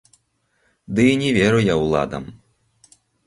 [0.99, 2.25] Ды і не веру я ўладам.